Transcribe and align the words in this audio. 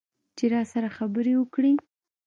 چې 0.37 0.45
راسره 0.53 0.89
خبرې 0.97 1.33
وکړي. 1.37 1.73